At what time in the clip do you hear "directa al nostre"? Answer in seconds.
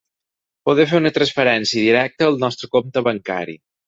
1.87-2.71